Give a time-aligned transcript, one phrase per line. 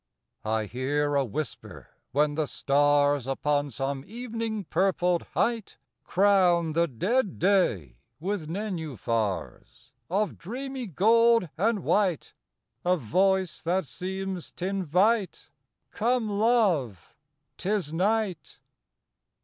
[0.43, 7.37] I hear a whisper, when the stars, Upon some evening purpled height, Crown the dead
[7.37, 12.33] Day with nenuphars Of dreamy gold and white;
[12.83, 15.51] A voice, that seems t' invite,
[15.91, 17.13] "Come love!
[17.57, 18.57] 'tis night!"